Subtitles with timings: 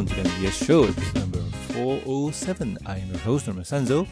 [0.00, 1.38] welcome to the MBS show, episode number
[1.74, 2.78] 407.
[2.86, 4.08] I am your host, Norman Sanzo,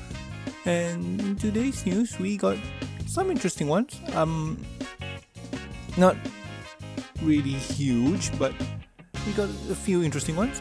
[0.66, 2.58] and in today's news, we got
[3.06, 3.98] some interesting ones.
[4.12, 4.62] Um,
[5.96, 6.14] not
[7.22, 8.52] really huge, but
[9.24, 10.60] we got a few interesting ones.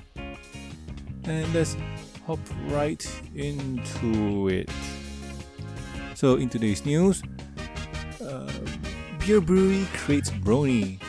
[1.25, 1.75] And let's
[2.25, 3.05] hop right
[3.35, 4.69] into it.
[6.15, 7.21] So, in today's news,
[8.23, 8.49] uh,
[9.19, 11.01] beer brewery creates brony.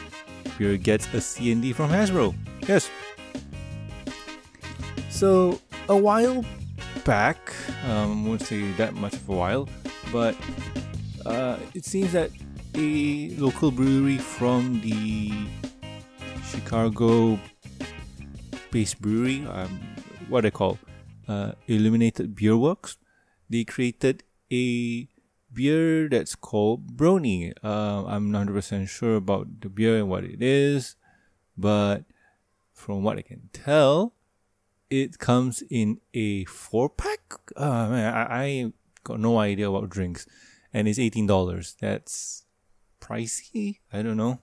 [0.58, 2.34] Beer gets a CND from Hasbro.
[2.66, 2.90] Yes.
[5.18, 5.58] So,
[5.88, 6.44] a while
[7.04, 7.50] back,
[7.90, 9.68] um, won't say that much of a while,
[10.12, 10.36] but
[11.26, 12.30] uh, it seems that
[12.76, 15.32] a local brewery from the
[16.46, 17.36] Chicago
[18.70, 19.80] based brewery, um,
[20.28, 20.78] what they call
[21.26, 22.96] uh, Illuminated Beer Works,
[23.50, 24.22] they created
[24.52, 25.08] a
[25.52, 27.52] beer that's called Brony.
[27.64, 30.94] Uh, I'm not 100% sure about the beer and what it is,
[31.56, 32.04] but
[32.72, 34.14] from what I can tell,
[34.90, 37.20] it comes in a four pack.
[37.56, 38.72] Uh, man, I, I
[39.04, 40.26] got no idea about drinks,
[40.72, 41.76] and it's eighteen dollars.
[41.80, 42.44] That's
[43.00, 43.80] pricey.
[43.92, 44.40] I don't know.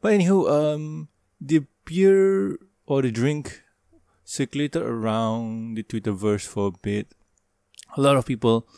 [0.00, 1.08] But anywho, um,
[1.40, 3.62] the beer or the drink
[4.24, 7.14] circulated around the Twitterverse for a bit.
[7.96, 8.68] A lot of people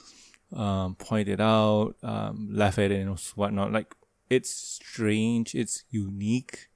[0.53, 3.73] um, pointed out, um, laugh at it and whatnot.
[3.73, 3.95] Like
[4.31, 6.69] it's strange, it's unique,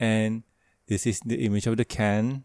[0.00, 0.42] and
[0.86, 2.44] this is the image of the can.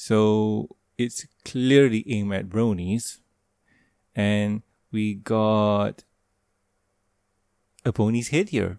[0.00, 3.18] So it's clearly aimed at bronies,
[4.14, 6.04] and we got
[7.84, 8.78] a pony's head here.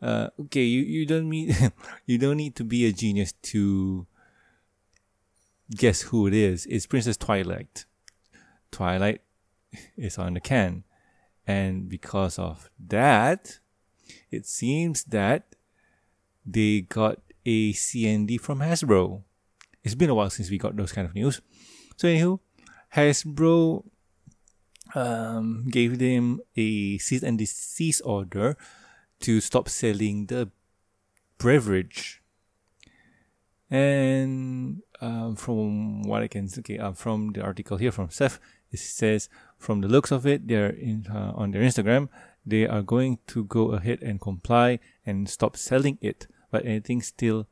[0.00, 1.54] Uh, okay, you, you don't need
[2.06, 4.06] you don't need to be a genius to
[5.76, 6.64] guess who it is.
[6.70, 7.84] It's Princess Twilight.
[8.70, 9.20] Twilight
[9.98, 10.84] is on the can,
[11.46, 13.58] and because of that,
[14.30, 15.54] it seems that
[16.46, 19.24] they got a CND from Hasbro.
[19.84, 21.40] It's been a while since we got those kind of news.
[21.96, 22.40] So anywho,
[22.96, 23.84] Hasbro
[24.94, 28.56] um, gave them a cease and desist order
[29.20, 30.50] to stop selling the
[31.38, 32.22] beverage.
[33.70, 38.38] And um, from what I can okay, uh, from the article here from Seth,
[38.70, 39.28] it says
[39.58, 42.08] from the looks of it, they're in uh, on their Instagram,
[42.46, 46.26] they are going to go ahead and comply and stop selling it.
[46.50, 47.48] But anything still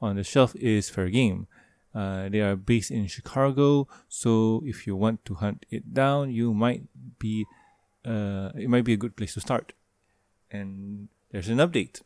[0.00, 1.46] on the shelf is fair game.
[1.94, 6.54] Uh, they are based in Chicago, so if you want to hunt it down, you
[6.54, 6.84] might
[7.18, 7.44] be
[8.04, 9.72] uh, it might be a good place to start.
[10.50, 12.02] And there's an update.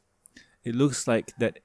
[0.65, 1.61] It looks like that.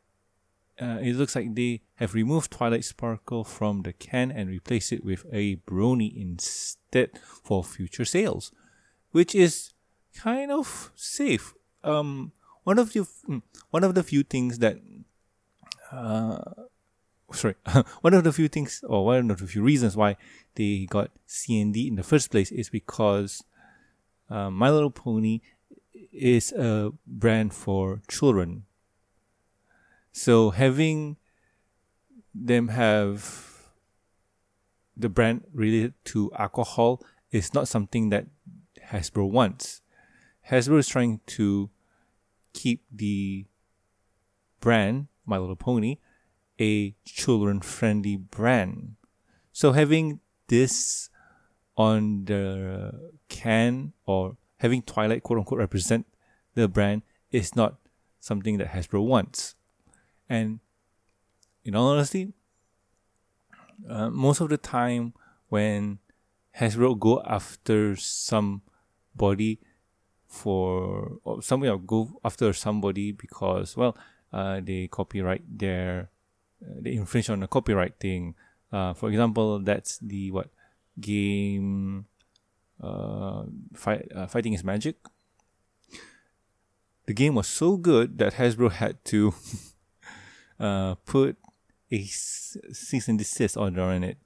[0.80, 5.06] Uh, it looks like they have removed Twilight Sparkle from the can and replaced it
[5.06, 8.52] with a Brony instead for future sales,
[9.12, 9.74] which is
[10.16, 11.54] kind of safe.
[11.84, 12.32] Um,
[12.64, 13.40] one of the hmm,
[13.70, 14.78] one of the few things that
[15.92, 16.40] uh,
[17.34, 17.56] sorry,
[18.02, 20.18] one of the few things, or one of the few reasons why
[20.56, 23.44] they got CND in the first place is because
[24.30, 25.42] uh, My Little Pony
[26.12, 28.64] is a brand for children.
[30.12, 31.18] So having
[32.34, 33.52] them have
[34.96, 38.28] the brand related to alcohol is not something that
[38.90, 39.82] Hasbro wants.
[40.50, 41.70] Hasbro is trying to
[42.54, 43.46] keep the
[44.60, 45.98] brand, My Little Pony,
[46.60, 48.96] a children friendly brand.
[49.52, 51.10] So having this
[51.78, 56.06] on the can or having Twilight quote unquote represent
[56.54, 57.02] the brand
[57.32, 57.78] is not
[58.20, 59.56] something that Hasbro wants.
[60.30, 60.60] And
[61.64, 62.34] in all honesty,
[63.90, 65.14] uh, most of the time
[65.50, 66.00] when
[66.60, 69.60] Hasbro go after somebody
[70.28, 73.98] for or somebody or go after somebody because well
[74.32, 76.10] uh, they copyright their
[76.62, 78.36] they infringe on the copyright thing.
[78.72, 80.50] Uh, for example, that's the what
[81.00, 82.06] game
[82.82, 83.44] uh,
[83.74, 84.98] fight, uh, fighting is magic.
[87.06, 89.34] The game was so good that Hasbro had to
[90.60, 91.38] uh, put
[91.92, 94.18] a cease and desist order on it.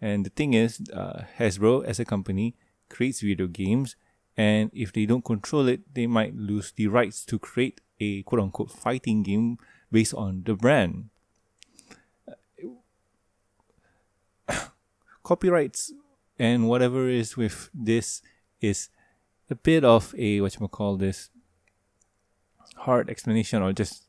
[0.00, 2.56] And the thing is, uh, Hasbro as a company
[2.88, 3.94] creates video games,
[4.36, 8.42] and if they don't control it, they might lose the rights to create a quote
[8.42, 9.58] unquote fighting game
[9.92, 11.10] based on the brand.
[15.22, 15.92] Copyrights
[16.38, 18.22] and whatever is with this
[18.60, 18.88] is
[19.50, 21.30] a bit of a what you call this
[22.76, 24.08] hard explanation or just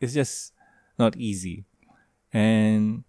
[0.00, 0.52] it's just
[0.98, 1.64] not easy.
[2.32, 3.04] And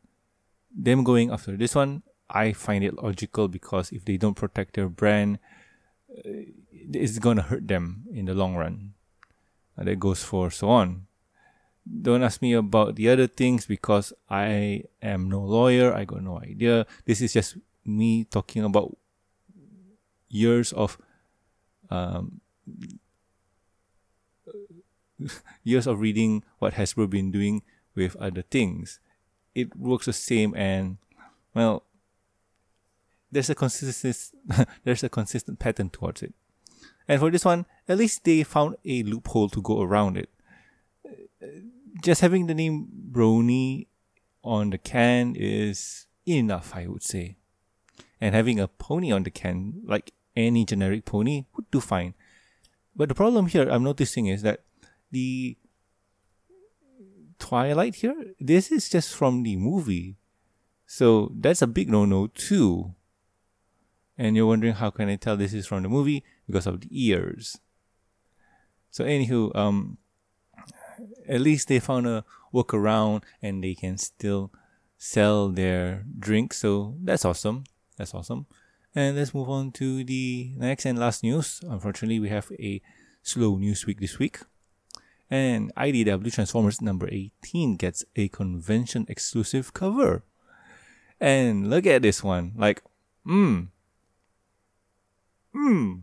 [0.76, 4.90] them going after this one i find it logical because if they don't protect their
[4.90, 5.40] brand
[6.12, 8.94] uh, it's gonna hurt them in the long run.
[9.76, 11.08] And that goes for so on
[12.02, 15.94] Don't ask me about the other things because I am no lawyer.
[15.94, 16.86] I got no idea.
[17.06, 18.98] This is just me talking about
[20.30, 20.98] years of
[21.90, 22.42] um,
[25.64, 27.64] years of reading what Hasbro been doing
[27.96, 29.00] with other things.
[29.56, 30.98] It works the same, and
[31.54, 31.84] well,
[33.32, 34.32] there's a consistent
[34.84, 36.34] there's a consistent pattern towards it.
[37.08, 40.30] And for this one, at least they found a loophole to go around it.
[42.02, 43.88] Just having the name Brony
[44.44, 47.38] on the can is enough, I would say.
[48.20, 52.14] And having a pony on the can, like any generic pony, would do fine.
[52.96, 54.64] But the problem here I'm noticing is that
[55.12, 55.58] the
[57.40, 60.18] Twilight here, this is just from the movie.
[60.88, 62.96] So that's a big no no too.
[64.18, 66.24] And you're wondering how can I tell this is from the movie?
[66.48, 67.60] Because of the ears.
[68.90, 69.98] So anywho, um
[71.28, 72.24] at least they found a
[72.54, 74.52] workaround and they can still
[74.98, 76.58] sell their drinks.
[76.58, 77.64] So that's awesome.
[77.98, 78.46] That's awesome.
[78.96, 81.62] And let's move on to the next and last news.
[81.68, 82.82] Unfortunately, we have a
[83.22, 84.40] slow news week this week.
[85.30, 90.24] And IDW Transformers number 18 gets a convention exclusive cover.
[91.20, 92.54] And look at this one.
[92.56, 92.82] Like,
[93.28, 93.68] mmm.
[95.56, 96.02] Mmm.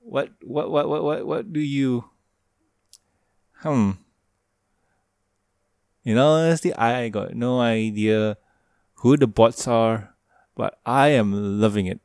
[0.00, 2.04] What, what, what, what, what, what do you.
[3.62, 3.92] Hmm.
[6.04, 8.36] In all honesty, I got no idea
[8.96, 10.14] who the bots are,
[10.54, 12.00] but I am loving it.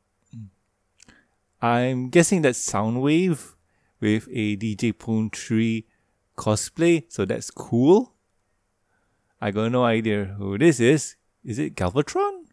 [1.61, 3.53] I'm guessing that Soundwave
[3.99, 5.83] with a DJ Pon-3
[6.35, 8.13] cosplay, so that's cool.
[9.39, 11.15] I got no idea who this is.
[11.43, 12.45] Is it Galvatron?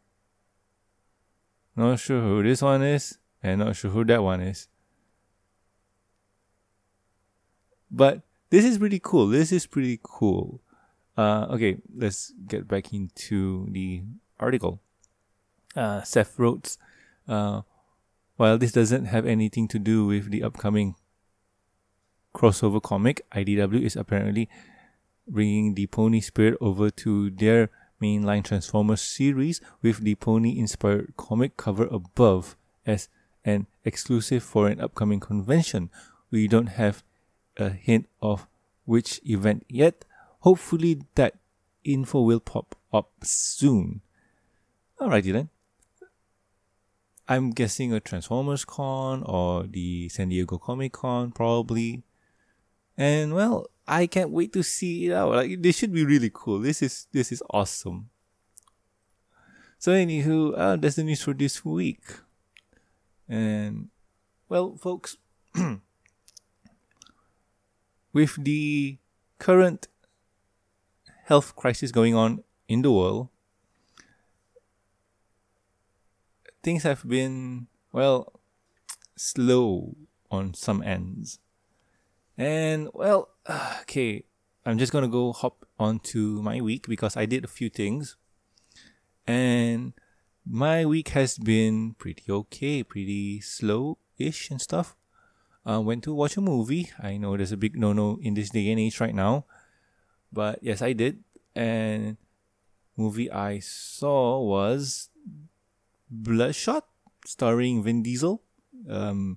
[1.76, 4.68] Not sure who this one is, and not sure who that one is.
[7.90, 9.28] But this is pretty cool.
[9.28, 10.60] This is pretty cool.
[11.16, 14.02] Uh, okay, let's get back into the
[14.38, 14.80] article.
[15.74, 16.76] Uh, Seth wrote,
[17.28, 17.62] uh,
[18.36, 20.94] while this doesn't have anything to do with the upcoming
[22.34, 24.48] crossover comic, IDW is apparently
[25.26, 27.70] bringing the Pony Spirit over to their
[28.00, 32.56] mainline Transformers series with the Pony inspired comic cover above
[32.86, 33.08] as
[33.44, 35.90] an exclusive for an upcoming convention.
[36.30, 37.02] We don't have
[37.58, 38.46] a hint of
[38.84, 40.04] which event yet.
[40.40, 41.34] Hopefully, that
[41.84, 44.00] info will pop up soon.
[45.00, 45.48] Alrighty then.
[47.28, 52.02] I'm guessing a Transformers Con or the San Diego Comic Con, probably.
[52.96, 55.32] And well, I can't wait to see it out.
[55.32, 56.60] Like this should be really cool.
[56.60, 58.08] This is this is awesome.
[59.78, 62.02] So anywho, uh, that's the news for this week.
[63.28, 63.88] And
[64.48, 65.18] well, folks,
[68.12, 68.98] with the
[69.38, 69.88] current
[71.24, 73.28] health crisis going on in the world,
[76.62, 78.32] things have been well
[79.16, 79.96] slow
[80.30, 81.38] on some ends.
[82.36, 83.30] And well,
[83.82, 84.24] okay,
[84.64, 88.16] I'm just gonna go hop onto my week because I did a few things,
[89.26, 89.92] and
[90.44, 94.97] my week has been pretty okay, pretty slow-ish and stuff.
[95.68, 96.88] Uh, went to watch a movie.
[96.98, 99.44] I know there's a big no-no in this day and age right now,
[100.32, 101.22] but yes, I did.
[101.54, 102.16] And
[102.96, 105.10] movie I saw was
[106.08, 106.88] Bloodshot,
[107.26, 108.40] starring Vin Diesel.
[108.88, 109.36] Um,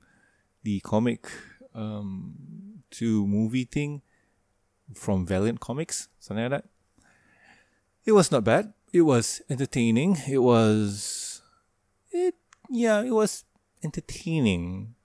[0.64, 1.28] the comic
[1.76, 4.02] um, to movie thing
[4.94, 6.70] from Valiant Comics, something like that.
[8.06, 8.74] It was not bad.
[8.94, 10.18] It was entertaining.
[10.30, 11.42] It was,
[12.12, 12.36] it
[12.70, 13.44] yeah, it was
[13.84, 14.96] entertaining.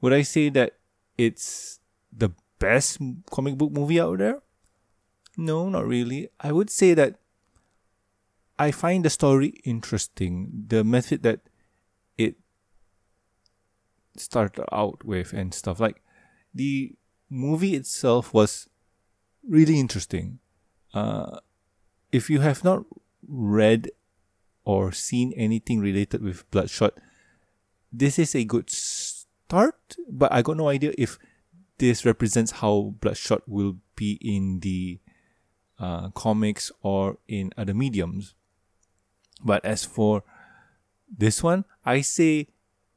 [0.00, 0.74] Would I say that
[1.16, 1.80] it's
[2.12, 2.98] the best
[3.30, 4.40] comic book movie out there?
[5.36, 6.28] No, not really.
[6.40, 7.20] I would say that
[8.58, 10.64] I find the story interesting.
[10.68, 11.40] The method that
[12.16, 12.36] it
[14.16, 16.02] started out with and stuff like
[16.52, 16.94] the
[17.30, 18.68] movie itself was
[19.48, 20.40] really interesting.
[20.92, 21.38] Uh,
[22.10, 22.84] if you have not
[23.26, 23.90] read
[24.64, 26.94] or seen anything related with Bloodshot,
[27.92, 28.70] this is a good
[29.48, 31.18] start, but I got no idea if
[31.78, 35.00] this represents how Bloodshot will be in the
[35.78, 38.34] uh, comics or in other mediums.
[39.42, 40.22] But as for
[41.08, 42.48] this one, I say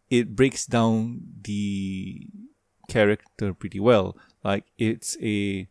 [0.09, 2.27] it breaks down the
[2.89, 4.17] character pretty well.
[4.43, 5.69] Like it's a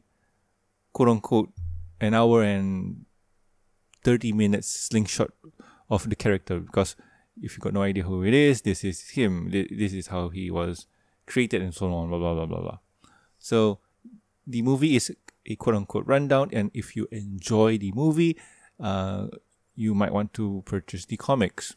[0.94, 1.52] quote unquote
[2.00, 3.04] an hour and
[4.02, 5.32] 30 minutes slingshot
[5.90, 6.96] of the character because
[7.42, 9.50] if you got no idea who it is, this is him.
[9.50, 10.86] This is how he was
[11.26, 12.78] created and so on, blah, blah, blah, blah, blah.
[13.38, 13.78] So
[14.46, 15.14] the movie is
[15.46, 16.50] a quote unquote rundown.
[16.52, 18.38] And if you enjoy the movie,
[18.78, 19.28] uh,
[19.74, 21.76] you might want to purchase the comics.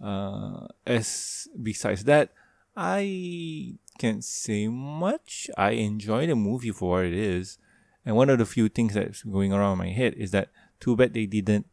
[0.00, 2.30] Uh, as besides that,
[2.76, 5.50] I can't say much.
[5.56, 7.58] I enjoy the movie for what it is.
[8.04, 10.50] And one of the few things that's going around my head is that
[10.80, 11.66] too bad they didn't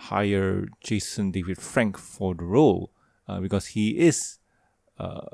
[0.00, 2.90] hire Jason David Frank for the role
[3.28, 4.38] uh, because he is
[4.98, 5.26] uh,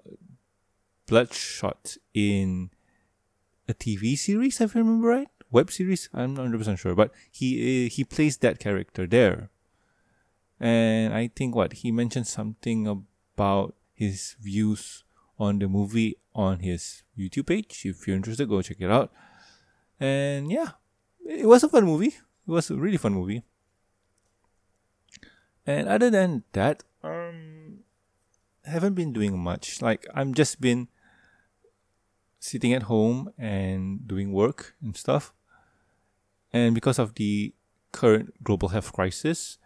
[1.07, 2.71] Bloodshot in
[3.69, 6.09] a TV series, if I remember right, web series.
[6.13, 9.51] I'm not 100 percent sure, but he uh, he plays that character there.
[10.59, 15.05] And I think what he mentioned something about his views
[15.39, 17.83] on the movie on his YouTube page.
[17.85, 19.13] If you're interested, go check it out.
[20.01, 20.71] And yeah,
[21.25, 22.15] it was a fun movie.
[22.17, 23.43] It was a really fun movie.
[25.67, 27.81] And other than that, um,
[28.65, 29.83] haven't been doing much.
[29.83, 30.89] Like I'm just been
[32.39, 35.33] sitting at home and doing work and stuff.
[36.53, 37.53] And because of the
[37.93, 39.59] current global health crisis,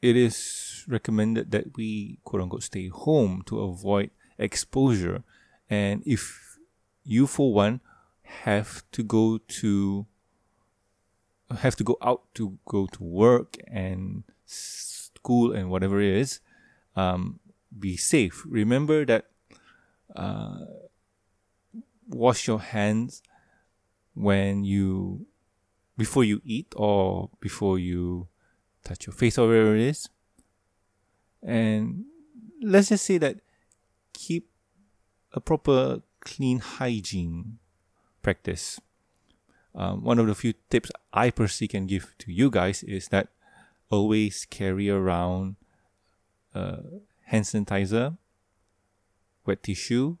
[0.00, 5.22] it is recommended that we quote unquote stay home to avoid exposure.
[5.68, 6.58] And if
[7.04, 7.80] you, for one,
[8.22, 10.06] have to go to
[11.58, 16.40] have to go out to go to work and school and whatever it is,
[16.96, 17.40] um,
[17.78, 18.42] be safe.
[18.46, 19.26] Remember that
[20.14, 20.64] uh,
[22.08, 23.22] wash your hands
[24.14, 25.26] when you
[25.96, 28.28] before you eat or before you
[28.84, 30.08] touch your face or whatever it is.
[31.42, 32.04] And
[32.62, 33.40] let's just say that
[34.12, 34.48] keep
[35.32, 37.58] a proper clean hygiene
[38.22, 38.80] practice.
[39.74, 43.28] Um, one of the few tips I personally can give to you guys is that
[43.90, 45.56] always carry around
[46.54, 46.76] uh,
[47.24, 48.16] hand sanitizer,
[49.44, 50.16] wet tissue,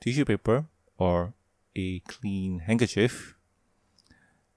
[0.00, 0.66] tissue paper,
[0.98, 1.34] or
[1.76, 3.36] a clean handkerchief.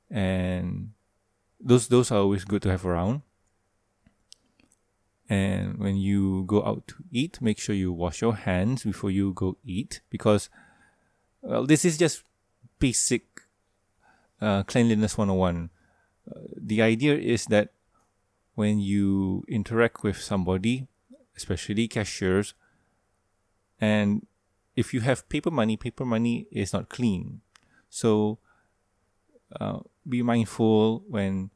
[0.10, 0.92] And
[1.60, 3.24] those those are always good to have around.
[5.30, 9.34] And when you go out to eat, make sure you wash your hands before you
[9.34, 10.50] go eat because
[11.42, 12.24] well, this is just
[12.80, 13.42] basic
[14.42, 15.70] uh, cleanliness 101.
[16.30, 17.70] Uh, the idea is that
[18.56, 20.88] when you interact with somebody,
[21.36, 22.54] especially cashiers,
[23.80, 24.26] and
[24.76, 27.42] if you have paper money, paper money is not clean.
[27.90, 28.40] So
[29.60, 31.52] uh, be mindful when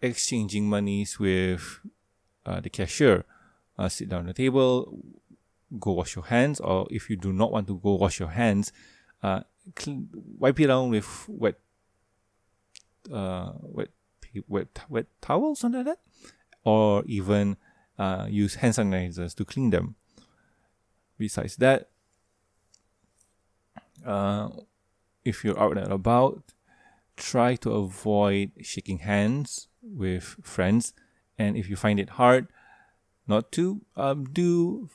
[0.00, 1.80] exchanging monies with
[2.44, 3.24] uh, the cashier.
[3.78, 4.98] Uh, sit down at the table,
[5.78, 8.72] go wash your hands, or if you do not want to go wash your hands,
[9.22, 9.40] uh,
[10.38, 11.56] wipe it down with wet,
[13.12, 13.88] uh, wet,
[14.48, 16.30] wet, wet towels, something like that,
[16.64, 17.56] or even
[17.98, 19.96] uh, use hand sanitizers to clean them.
[21.18, 21.88] Besides that,
[24.04, 24.50] uh,
[25.24, 26.52] if you're out and about,
[27.16, 30.92] try to avoid shaking hands with friends
[31.38, 32.48] and if you find it hard
[33.26, 34.88] not to, um, do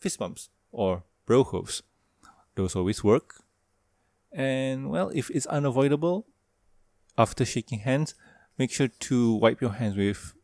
[0.00, 1.82] fist bumps or bro hugs.
[2.56, 3.44] Those always work.
[4.32, 6.26] And well, if it's unavoidable,
[7.18, 8.14] after shaking hands,
[8.58, 10.34] make sure to wipe your hands with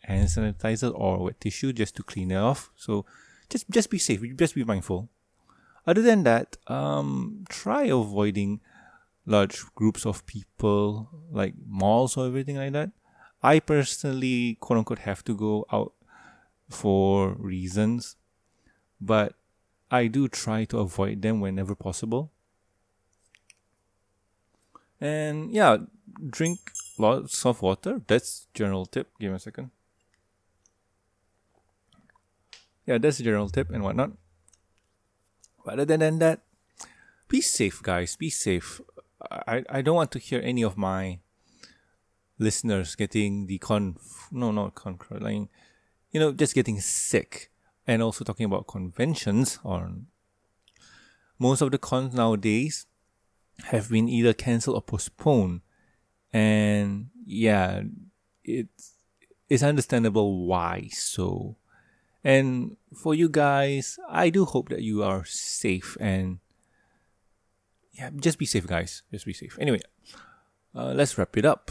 [0.00, 2.70] hand sanitizer or wet tissue just to clean it off.
[2.76, 3.06] So
[3.48, 5.08] just just be safe, just be mindful.
[5.86, 8.60] Other than that, um, try avoiding
[9.26, 12.90] large groups of people like malls or everything like that.
[13.42, 15.92] I personally, quote unquote, have to go out
[16.68, 18.16] for reasons,
[19.00, 19.34] but
[19.90, 22.30] I do try to avoid them whenever possible.
[25.02, 25.78] And yeah,
[26.30, 26.60] drink
[26.96, 28.00] lots of water.
[28.06, 29.10] That's general tip.
[29.18, 29.72] Give me a second.
[32.86, 34.12] Yeah, that's a general tip and whatnot.
[35.64, 36.42] But other than that,
[37.26, 38.14] be safe, guys.
[38.14, 38.80] Be safe.
[39.28, 41.18] I, I don't want to hear any of my
[42.38, 43.96] listeners getting the con
[44.30, 45.48] no not con like
[46.10, 47.52] you know just getting sick
[47.86, 50.06] and also talking about conventions on
[51.38, 52.86] most of the cons nowadays
[53.64, 55.60] have been either cancelled or postponed.
[56.32, 57.82] And yeah
[58.44, 58.94] it's
[59.48, 61.56] it's understandable why so.
[62.24, 66.38] And for you guys i do hope that you are safe and
[67.92, 69.02] yeah just be safe guys.
[69.10, 69.58] Just be safe.
[69.60, 69.80] Anyway
[70.74, 71.70] uh, let's wrap it up.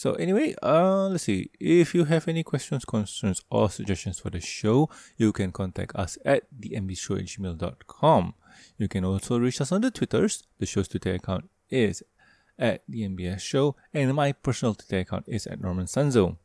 [0.00, 1.50] So anyway, uh, let's see.
[1.60, 4.88] If you have any questions, concerns, or suggestions for the show,
[5.18, 8.32] you can contact us at thembshow at gmail.com.
[8.78, 10.44] You can also reach us on the Twitters.
[10.58, 12.02] The show's Twitter account is
[12.58, 16.36] at the MBS Show, and my personal Twitter account is at Norman Sanzo.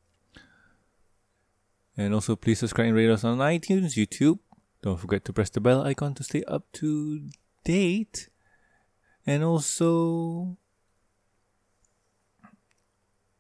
[1.98, 4.40] And also, please subscribe and rate us on iTunes, YouTube,
[4.82, 7.30] Don't forget to press the bell icon to stay up to
[7.64, 8.30] date.
[9.26, 10.58] And also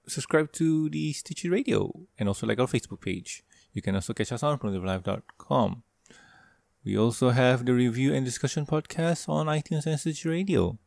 [0.07, 3.43] subscribe to the Stitcher Radio and also like our Facebook page.
[3.73, 5.83] You can also catch us on primitivelive.com.
[6.85, 10.77] We also have the review and discussion podcast on iTunes and Stitcher Radio.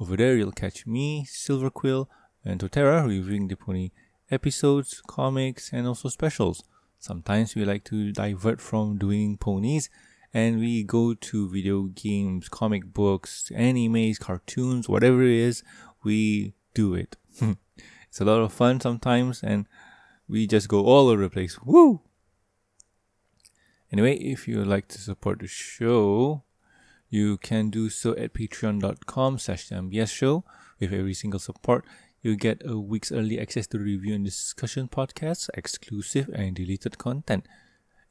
[0.00, 2.08] Over there, you'll catch me, Silver Quill,
[2.46, 3.90] and Totera reviewing the pony
[4.30, 6.64] episodes, comics, and also specials.
[6.98, 9.90] Sometimes we like to divert from doing ponies
[10.32, 15.62] and we go to video games, comic books, animes, cartoons, whatever it is,
[16.04, 17.18] we do it.
[18.08, 19.66] it's a lot of fun sometimes and
[20.26, 21.60] we just go all over the place.
[21.60, 22.00] Woo!
[23.90, 26.42] Anyway, if you would like to support the show,
[27.08, 30.44] you can do so at patreon.com slash the MBS show.
[30.78, 31.84] With every single support,
[32.20, 37.46] you get a week's early access to review and discussion podcasts, exclusive and deleted content.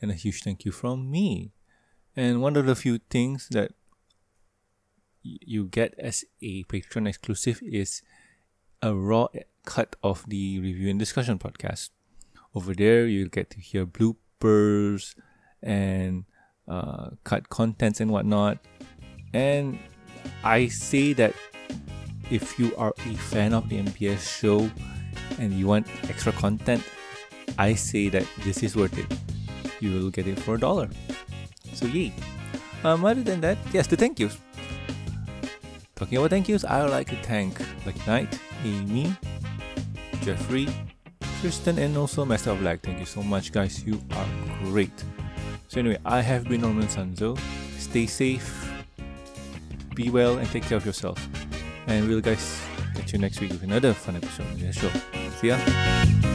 [0.01, 1.51] And a huge thank you from me.
[2.15, 3.72] And one of the few things that
[5.22, 8.01] you get as a Patreon exclusive is
[8.81, 9.27] a raw
[9.65, 11.89] cut of the review and discussion podcast.
[12.55, 15.13] Over there, you'll get to hear bloopers
[15.64, 16.26] and
[16.68, 18.58] uh, cut contents and whatnot.
[19.34, 19.80] And
[20.44, 21.34] I say that
[22.30, 24.70] if you are a fan of the MBS show
[25.40, 26.84] and you want extra content,
[27.58, 29.08] I say that this is worth it.
[29.80, 30.90] You will get it for a dollar.
[31.74, 32.14] So yay.
[32.84, 34.38] Um, other than that, yes, the thank yous.
[35.96, 39.16] Talking about thank yous, I would like to thank Lucky Knight, Amy,
[40.22, 40.68] Jeffrey,
[41.42, 42.82] Tristan, and also Master of Black.
[42.82, 43.84] Thank you so much, guys.
[43.84, 44.28] You are
[44.64, 44.94] great.
[45.67, 47.38] So anyway, I have been Norman Sanzo.
[47.77, 48.71] Stay safe,
[49.95, 51.19] be well, and take care of yourself.
[51.88, 52.62] And we'll guys
[52.95, 54.91] catch you next week with another fun episode of the show.
[55.39, 56.26] See ya.